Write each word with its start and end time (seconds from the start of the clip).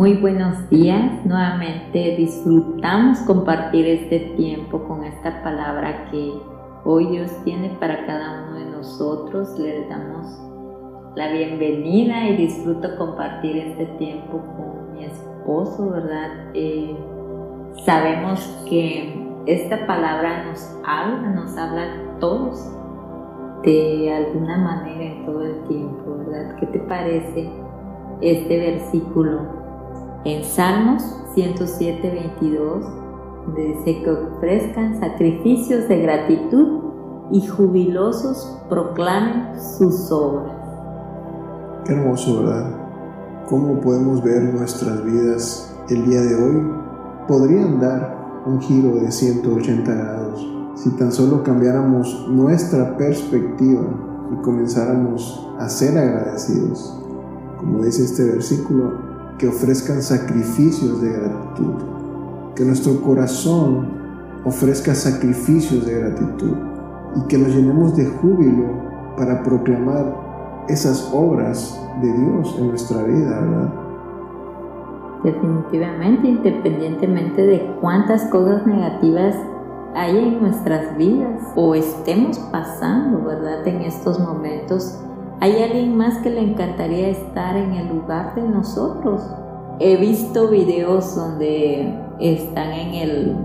Muy 0.00 0.14
buenos 0.14 0.70
días, 0.70 1.26
nuevamente 1.26 2.16
disfrutamos 2.16 3.18
compartir 3.26 3.86
este 3.86 4.34
tiempo 4.34 4.82
con 4.88 5.04
esta 5.04 5.42
palabra 5.42 6.06
que 6.10 6.32
hoy 6.86 7.04
Dios 7.08 7.30
tiene 7.44 7.76
para 7.78 8.06
cada 8.06 8.44
uno 8.44 8.54
de 8.54 8.64
nosotros. 8.64 9.58
Le 9.58 9.86
damos 9.88 10.24
la 11.16 11.30
bienvenida 11.30 12.30
y 12.30 12.36
disfruto 12.36 12.96
compartir 12.96 13.58
este 13.58 13.84
tiempo 13.98 14.40
con 14.56 14.94
mi 14.94 15.04
esposo, 15.04 15.90
¿verdad? 15.90 16.30
Eh, 16.54 16.96
sabemos 17.84 18.40
que 18.70 19.22
esta 19.44 19.86
palabra 19.86 20.46
nos 20.46 20.66
habla, 20.82 21.28
nos 21.28 21.54
habla 21.58 21.82
a 21.82 22.18
todos 22.20 22.72
de 23.64 24.14
alguna 24.14 24.56
manera 24.56 25.04
en 25.12 25.26
todo 25.26 25.42
el 25.42 25.62
tiempo, 25.64 26.16
¿verdad? 26.26 26.56
¿Qué 26.58 26.66
te 26.68 26.78
parece 26.78 27.50
este 28.22 28.56
versículo? 28.56 29.59
En 30.22 30.44
Salmos 30.44 31.02
107, 31.34 32.02
22, 32.02 32.84
dice 33.56 34.02
que 34.02 34.10
ofrezcan 34.10 35.00
sacrificios 35.00 35.88
de 35.88 36.02
gratitud 36.02 36.80
y 37.32 37.46
jubilosos 37.46 38.58
proclamen 38.68 39.58
sus 39.58 40.12
obras. 40.12 40.52
Qué 41.86 41.94
hermoso, 41.94 42.42
¿verdad? 42.42 42.70
¿Cómo 43.48 43.80
podemos 43.80 44.22
ver 44.22 44.42
nuestras 44.42 45.02
vidas 45.06 45.74
el 45.88 46.04
día 46.04 46.20
de 46.20 46.34
hoy? 46.34 46.70
Podrían 47.26 47.80
dar 47.80 48.42
un 48.44 48.60
giro 48.60 48.96
de 48.96 49.10
180 49.10 49.90
grados 49.90 50.46
si 50.74 50.90
tan 50.96 51.12
solo 51.12 51.42
cambiáramos 51.42 52.28
nuestra 52.28 52.94
perspectiva 52.98 53.86
y 54.34 54.42
comenzáramos 54.42 55.48
a 55.58 55.66
ser 55.70 55.96
agradecidos. 55.96 57.02
Como 57.58 57.82
dice 57.84 58.04
este 58.04 58.24
versículo, 58.24 59.09
que 59.40 59.48
ofrezcan 59.48 60.02
sacrificios 60.02 61.00
de 61.00 61.12
gratitud, 61.12 61.74
que 62.54 62.62
nuestro 62.62 63.00
corazón 63.00 63.88
ofrezca 64.44 64.94
sacrificios 64.94 65.86
de 65.86 65.98
gratitud 65.98 66.56
y 67.16 67.26
que 67.26 67.38
nos 67.38 67.48
llenemos 67.48 67.96
de 67.96 68.04
júbilo 68.04 68.66
para 69.16 69.42
proclamar 69.42 70.14
esas 70.68 71.10
obras 71.14 71.80
de 72.02 72.12
Dios 72.12 72.54
en 72.58 72.68
nuestra 72.68 73.02
vida, 73.02 73.40
¿verdad? 73.40 73.72
Definitivamente, 75.24 76.28
independientemente 76.28 77.46
de 77.46 77.76
cuántas 77.80 78.24
cosas 78.24 78.66
negativas 78.66 79.34
hay 79.94 80.18
en 80.18 80.40
nuestras 80.42 80.96
vidas 80.98 81.42
o 81.56 81.74
estemos 81.74 82.38
pasando, 82.52 83.24
¿verdad? 83.24 83.66
En 83.66 83.80
estos 83.82 84.20
momentos, 84.20 85.02
¿Hay 85.42 85.62
alguien 85.62 85.96
más 85.96 86.18
que 86.18 86.28
le 86.28 86.42
encantaría 86.42 87.08
estar 87.08 87.56
en 87.56 87.72
el 87.72 87.88
lugar 87.88 88.34
de 88.34 88.42
nosotros? 88.42 89.22
He 89.78 89.96
visto 89.96 90.50
videos 90.50 91.16
donde 91.16 91.98
están 92.20 92.70
en 92.72 92.94
el, 92.94 93.36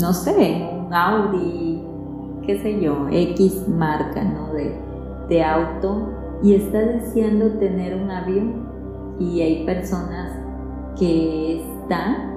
no 0.00 0.12
sé, 0.12 0.70
Audi, 0.92 1.82
qué 2.46 2.58
sé 2.60 2.80
yo, 2.80 3.08
X 3.10 3.66
marca, 3.66 4.22
¿no? 4.22 4.52
De, 4.52 4.78
de 5.28 5.42
auto 5.42 6.10
y 6.44 6.54
está 6.54 6.78
deseando 6.78 7.58
tener 7.58 8.00
un 8.00 8.12
avión 8.12 8.68
y 9.18 9.40
hay 9.40 9.66
personas 9.66 10.38
que 10.96 11.60
están 11.60 12.33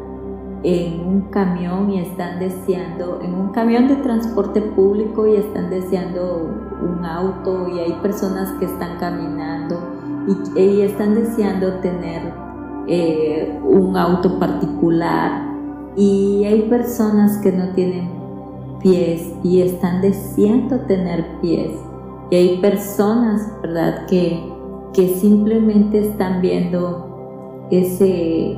en 0.63 1.00
un 1.00 1.22
camión 1.30 1.89
y 1.91 2.00
están 2.00 2.39
deseando, 2.39 3.19
en 3.22 3.33
un 3.33 3.50
camión 3.50 3.88
de 3.88 3.97
transporte 3.97 4.61
público 4.61 5.27
y 5.27 5.36
están 5.36 5.69
deseando 5.69 6.50
un 6.81 7.05
auto 7.05 7.69
y 7.69 7.80
hay 7.80 7.94
personas 8.02 8.52
que 8.59 8.66
están 8.66 8.97
caminando 8.97 9.78
y, 10.55 10.81
están 10.81 11.16
deseando 11.16 11.73
tener 11.75 12.34
eh, 12.88 13.59
un 13.63 13.95
auto 13.95 14.40
particular 14.40 15.47
y 15.95 16.44
hay 16.45 16.63
personas 16.63 17.38
que 17.38 17.51
no 17.51 17.69
tienen 17.69 18.09
pies 18.81 19.34
y 19.44 19.62
están 19.62 20.01
deseando 20.01 20.79
tener 20.81 21.39
pies 21.41 21.72
y 22.29 22.35
hay 22.35 22.57
personas, 22.57 23.50
¿verdad?, 23.62 24.06
que, 24.07 24.44
que 24.94 25.07
simplemente 25.16 26.00
están 26.00 26.41
viendo 26.41 27.68
ese 27.72 28.57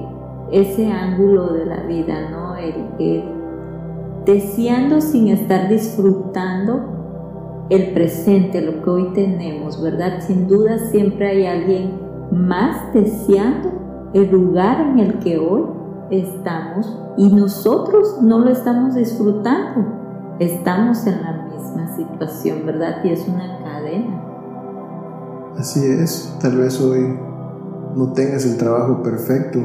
ese 0.52 0.92
ángulo 0.92 1.54
de 1.54 1.66
la 1.66 1.84
vida, 1.84 2.30
¿no? 2.30 2.56
El, 2.56 3.24
deseando 4.26 5.02
sin 5.02 5.30
estar 5.30 5.70
disfrutando 5.70 7.68
el 7.70 7.94
presente, 7.94 8.62
lo 8.62 8.82
que 8.82 8.90
hoy 8.90 9.14
tenemos, 9.14 9.82
¿verdad? 9.82 10.22
Sin 10.22 10.48
duda 10.48 10.78
siempre 10.78 11.28
hay 11.28 11.46
alguien 11.46 12.00
más 12.32 12.94
deseando 12.94 13.72
el 14.14 14.30
lugar 14.30 14.82
en 14.82 15.00
el 15.00 15.20
que 15.20 15.38
hoy 15.38 15.66
estamos 16.10 16.98
y 17.18 17.30
nosotros 17.34 18.22
no 18.22 18.40
lo 18.40 18.50
estamos 18.50 18.96
disfrutando. 18.96 19.86
Estamos 20.40 21.06
en 21.06 21.22
la 21.22 21.34
misma 21.52 21.96
situación, 21.96 22.66
¿verdad? 22.66 23.04
Y 23.04 23.10
es 23.10 23.28
una 23.28 23.60
cadena. 23.60 24.24
Así 25.58 25.86
es, 25.86 26.38
tal 26.42 26.58
vez 26.58 26.80
hoy 26.82 27.20
no 27.96 28.14
tengas 28.14 28.46
el 28.46 28.58
trabajo 28.58 29.04
perfecto, 29.04 29.60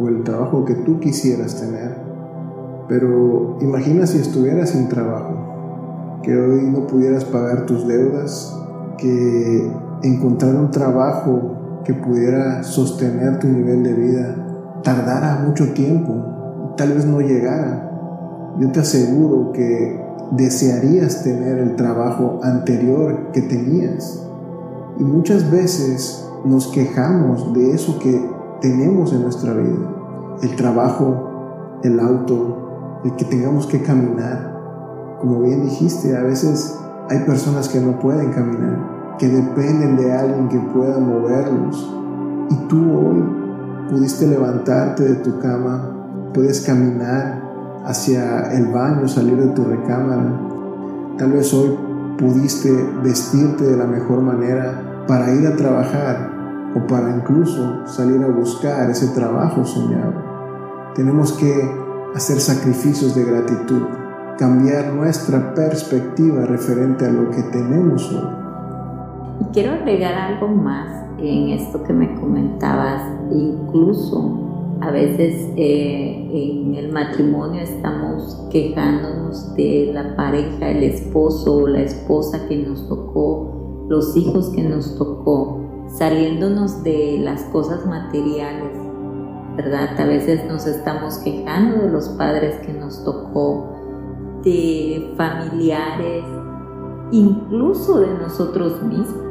o 0.00 0.08
el 0.08 0.22
trabajo 0.22 0.64
que 0.64 0.74
tú 0.74 1.00
quisieras 1.00 1.60
tener. 1.60 1.96
Pero 2.88 3.58
imagina 3.60 4.06
si 4.06 4.18
estuvieras 4.18 4.70
sin 4.70 4.88
trabajo, 4.88 6.20
que 6.22 6.36
hoy 6.36 6.70
no 6.70 6.86
pudieras 6.86 7.24
pagar 7.24 7.66
tus 7.66 7.86
deudas, 7.86 8.56
que 8.98 9.70
encontrar 10.02 10.54
un 10.56 10.70
trabajo 10.70 11.82
que 11.84 11.94
pudiera 11.94 12.62
sostener 12.62 13.38
tu 13.38 13.48
nivel 13.48 13.82
de 13.82 13.92
vida 13.92 14.46
tardara 14.82 15.42
mucho 15.44 15.72
tiempo, 15.72 16.74
tal 16.76 16.92
vez 16.92 17.04
no 17.04 17.20
llegara. 17.20 18.54
Yo 18.58 18.70
te 18.70 18.80
aseguro 18.80 19.52
que 19.52 20.00
desearías 20.32 21.22
tener 21.22 21.58
el 21.58 21.76
trabajo 21.76 22.40
anterior 22.42 23.30
que 23.32 23.42
tenías. 23.42 24.24
Y 24.98 25.02
muchas 25.04 25.50
veces 25.50 26.26
nos 26.44 26.68
quejamos 26.68 27.52
de 27.52 27.72
eso 27.72 27.98
que 27.98 28.35
tenemos 28.60 29.12
en 29.12 29.22
nuestra 29.22 29.52
vida. 29.52 29.76
El 30.42 30.56
trabajo, 30.56 31.78
el 31.82 31.98
auto, 32.00 33.00
el 33.04 33.16
que 33.16 33.24
tengamos 33.24 33.66
que 33.66 33.82
caminar. 33.82 35.16
Como 35.20 35.42
bien 35.42 35.62
dijiste, 35.62 36.16
a 36.16 36.22
veces 36.22 36.78
hay 37.08 37.20
personas 37.20 37.68
que 37.68 37.80
no 37.80 37.98
pueden 37.98 38.32
caminar, 38.32 39.16
que 39.18 39.28
dependen 39.28 39.96
de 39.96 40.12
alguien 40.12 40.48
que 40.48 40.58
pueda 40.58 40.98
moverlos. 40.98 41.92
Y 42.50 42.54
tú 42.68 42.76
hoy 42.76 43.24
pudiste 43.90 44.26
levantarte 44.26 45.04
de 45.04 45.14
tu 45.16 45.38
cama, 45.38 46.30
puedes 46.34 46.60
caminar 46.62 47.42
hacia 47.84 48.52
el 48.52 48.66
baño, 48.72 49.08
salir 49.08 49.36
de 49.36 49.48
tu 49.48 49.64
recámara. 49.64 50.40
Tal 51.18 51.32
vez 51.32 51.52
hoy 51.54 51.76
pudiste 52.18 52.70
vestirte 53.02 53.64
de 53.64 53.76
la 53.76 53.86
mejor 53.86 54.20
manera 54.20 55.04
para 55.06 55.32
ir 55.32 55.46
a 55.46 55.56
trabajar 55.56 56.35
o 56.76 56.86
para 56.86 57.16
incluso 57.16 57.86
salir 57.86 58.22
a 58.22 58.28
buscar 58.28 58.90
ese 58.90 59.08
trabajo 59.14 59.64
soñado. 59.64 60.12
Tenemos 60.94 61.32
que 61.32 61.52
hacer 62.14 62.38
sacrificios 62.38 63.14
de 63.14 63.24
gratitud, 63.24 63.82
cambiar 64.38 64.92
nuestra 64.92 65.54
perspectiva 65.54 66.44
referente 66.44 67.06
a 67.06 67.10
lo 67.10 67.30
que 67.30 67.42
tenemos 67.44 68.12
hoy. 68.12 68.28
Y 69.40 69.52
quiero 69.52 69.72
agregar 69.72 70.14
algo 70.14 70.48
más 70.48 71.04
en 71.18 71.50
esto 71.50 71.82
que 71.82 71.92
me 71.92 72.14
comentabas, 72.14 73.02
incluso 73.30 74.46
a 74.80 74.90
veces 74.90 75.50
eh, 75.56 76.28
en 76.32 76.74
el 76.74 76.92
matrimonio 76.92 77.62
estamos 77.62 78.46
quejándonos 78.50 79.54
de 79.54 79.90
la 79.94 80.14
pareja, 80.16 80.70
el 80.70 80.82
esposo 80.82 81.58
o 81.58 81.68
la 81.68 81.80
esposa 81.80 82.46
que 82.48 82.56
nos 82.58 82.86
tocó, 82.88 83.86
los 83.88 84.16
hijos 84.16 84.50
que 84.50 84.62
nos 84.62 84.96
tocó, 84.98 85.55
saliéndonos 85.96 86.82
de 86.82 87.18
las 87.22 87.42
cosas 87.44 87.86
materiales, 87.86 88.76
¿verdad? 89.56 89.98
A 89.98 90.04
veces 90.04 90.44
nos 90.46 90.66
estamos 90.66 91.18
quejando 91.18 91.82
de 91.82 91.90
los 91.90 92.08
padres 92.10 92.56
que 92.66 92.72
nos 92.72 93.02
tocó, 93.02 93.72
de 94.42 95.14
familiares, 95.16 96.24
incluso 97.12 98.00
de 98.00 98.14
nosotros 98.18 98.82
mismos, 98.82 99.24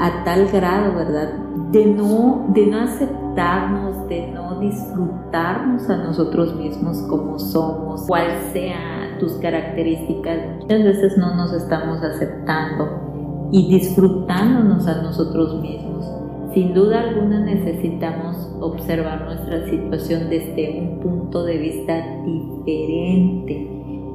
a 0.00 0.24
tal 0.24 0.48
grado, 0.48 0.94
¿verdad? 0.96 1.32
De 1.70 1.86
no, 1.86 2.46
de 2.48 2.66
no 2.66 2.80
aceptarnos, 2.80 4.08
de 4.08 4.26
no 4.32 4.58
disfrutarnos 4.58 5.88
a 5.88 5.96
nosotros 5.98 6.56
mismos 6.56 6.98
como 7.02 7.38
somos, 7.38 8.06
cual 8.06 8.26
sea 8.52 9.16
tus 9.20 9.34
características. 9.34 10.38
Muchas 10.60 10.82
veces 10.82 11.16
no 11.16 11.34
nos 11.36 11.52
estamos 11.52 12.02
aceptando 12.02 13.05
y 13.50 13.68
disfrutándonos 13.68 14.86
a 14.86 15.02
nosotros 15.02 15.60
mismos. 15.60 16.04
Sin 16.52 16.72
duda 16.72 17.00
alguna 17.00 17.40
necesitamos 17.40 18.50
observar 18.60 19.26
nuestra 19.26 19.68
situación 19.68 20.30
desde 20.30 20.80
un 20.80 21.00
punto 21.00 21.44
de 21.44 21.58
vista 21.58 22.02
diferente 22.24 23.70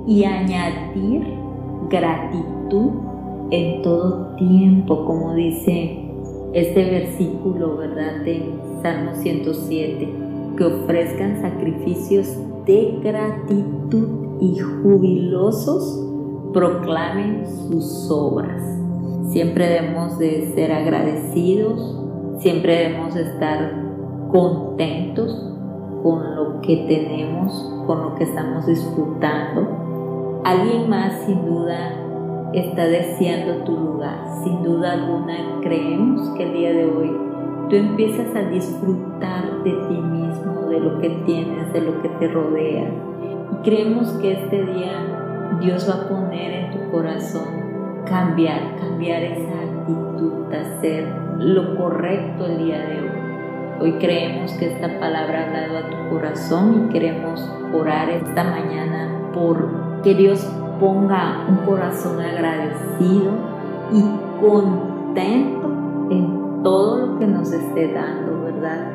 y 0.07 0.23
añadir 0.23 1.23
gratitud 1.89 2.89
en 3.51 3.81
todo 3.81 4.35
tiempo, 4.37 5.05
como 5.05 5.35
dice 5.35 6.09
este 6.53 6.89
versículo, 6.89 7.77
¿verdad? 7.77 8.23
De 8.23 8.51
Salmo 8.81 9.13
107, 9.13 10.09
que 10.57 10.63
ofrezcan 10.63 11.41
sacrificios 11.41 12.35
de 12.65 12.99
gratitud 13.03 14.07
y 14.39 14.57
jubilosos 14.57 16.07
proclamen 16.53 17.45
sus 17.67 18.09
obras. 18.09 18.61
Siempre 19.29 19.67
debemos 19.67 20.19
de 20.19 20.51
ser 20.53 20.71
agradecidos, 20.71 21.97
siempre 22.39 22.75
debemos 22.77 23.13
de 23.13 23.21
estar 23.21 23.71
contentos 24.31 25.51
con 26.03 26.35
lo 26.35 26.61
que 26.61 26.85
tenemos, 26.87 27.53
con 27.85 28.01
lo 28.01 28.15
que 28.15 28.23
estamos 28.25 28.65
disfrutando. 28.65 30.41
Alguien 30.43 30.89
más 30.89 31.13
sin 31.25 31.45
duda 31.45 32.01
está 32.53 32.85
deseando 32.85 33.63
tu 33.63 33.77
lugar. 33.77 34.25
Sin 34.43 34.63
duda 34.63 34.93
alguna 34.93 35.59
creemos 35.61 36.29
que 36.31 36.43
el 36.43 36.53
día 36.53 36.73
de 36.73 36.85
hoy 36.85 37.11
tú 37.69 37.75
empiezas 37.75 38.35
a 38.35 38.49
disfrutar 38.49 39.63
de 39.63 39.71
ti 39.71 39.93
mismo, 39.93 40.67
de 40.67 40.79
lo 40.79 40.99
que 40.99 41.09
tienes, 41.25 41.71
de 41.71 41.81
lo 41.81 42.01
que 42.01 42.09
te 42.09 42.27
rodea. 42.27 42.91
Y 43.53 43.63
creemos 43.63 44.09
que 44.13 44.33
este 44.33 44.65
día 44.65 45.57
Dios 45.61 45.87
va 45.89 46.03
a 46.03 46.09
poner 46.09 46.51
en 46.51 46.71
tu 46.71 46.91
corazón 46.91 47.60
cambiar, 48.05 48.75
cambiar 48.79 49.23
esa 49.23 49.53
actitud, 49.61 50.53
hacer 50.53 51.07
lo 51.37 51.75
correcto 51.77 52.45
el 52.45 52.57
día 52.57 52.79
de 52.79 53.01
hoy. 53.01 53.11
Hoy 53.81 53.93
creemos 53.93 54.51
que 54.53 54.73
esta 54.73 54.99
palabra 54.99 55.39
ha 55.39 55.45
hablado 55.47 55.77
a 55.77 55.89
tu 55.89 56.09
corazón 56.09 56.85
y 56.85 56.93
queremos 56.93 57.51
orar 57.73 58.09
esta 58.09 58.43
mañana 58.43 59.31
por 59.33 60.01
que 60.03 60.13
Dios 60.13 60.47
ponga 60.79 61.45
un 61.47 61.57
corazón 61.65 62.19
agradecido 62.19 63.31
y 63.91 64.03
contento 64.39 65.67
en 66.09 66.63
todo 66.63 67.07
lo 67.07 67.19
que 67.19 67.27
nos 67.27 67.51
esté 67.51 67.91
dando, 67.93 68.43
¿verdad? 68.43 68.91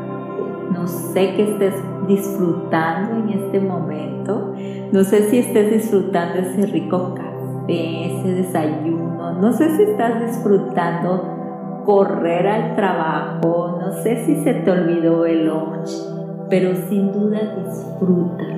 No 0.73 0.87
sé 0.87 1.35
que 1.35 1.53
estés 1.53 1.75
disfrutando 2.07 3.17
en 3.17 3.31
este 3.41 3.61
momento, 3.61 4.53
no 4.93 5.05
sé 5.05 5.31
si 5.31 5.39
estés 5.39 5.73
disfrutando 5.73 6.41
ese 6.41 6.67
rico 6.67 7.15
café, 7.15 7.26
ese 7.69 8.29
desayuno, 8.29 9.33
no 9.33 9.53
sé 9.53 9.77
si 9.77 9.83
estás 9.83 10.21
disfrutando 10.27 11.37
correr 11.85 12.47
al 12.49 12.77
trabajo, 12.77 13.79
no 13.81 13.93
sé 14.03 14.25
si 14.25 14.43
se 14.43 14.55
te 14.55 14.71
olvidó 14.71 15.25
el 15.25 15.47
lunch, 15.47 15.91
pero 16.51 16.75
sin 16.89 17.13
duda 17.13 17.39
disfrútalo. 17.57 18.57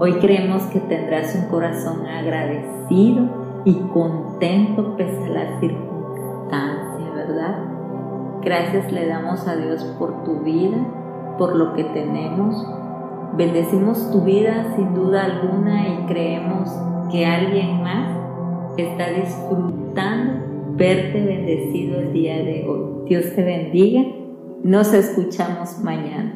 Hoy 0.00 0.14
creemos 0.14 0.64
que 0.64 0.80
tendrás 0.80 1.34
un 1.36 1.48
corazón 1.48 2.04
agradecido 2.06 3.62
y 3.64 3.74
contento 3.92 4.96
pese 4.96 5.24
a 5.24 5.28
las 5.28 5.60
circunstancias, 5.60 7.14
¿verdad? 7.14 7.58
Gracias 8.42 8.92
le 8.92 9.06
damos 9.06 9.46
a 9.46 9.56
Dios 9.56 9.84
por 9.98 10.24
tu 10.24 10.40
vida, 10.40 10.76
por 11.38 11.54
lo 11.54 11.74
que 11.74 11.84
tenemos. 11.84 12.66
Bendecimos 13.36 14.10
tu 14.10 14.22
vida 14.22 14.74
sin 14.76 14.94
duda 14.94 15.24
alguna 15.24 15.88
y 15.88 16.06
creemos 16.06 16.70
que 17.10 17.24
alguien 17.24 17.82
más 17.82 18.23
está 18.82 19.10
disfrutando 19.12 20.74
verte 20.76 21.24
bendecido 21.24 22.00
el 22.00 22.12
día 22.12 22.36
de 22.42 22.66
hoy. 22.68 23.08
Dios 23.08 23.34
te 23.34 23.42
bendiga. 23.42 24.04
Nos 24.62 24.92
escuchamos 24.92 25.78
mañana. 25.78 26.33